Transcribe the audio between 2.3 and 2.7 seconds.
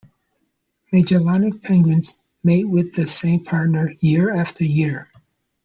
mate